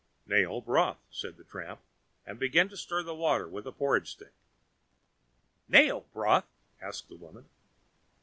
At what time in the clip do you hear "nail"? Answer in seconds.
0.25-0.61, 5.67-6.07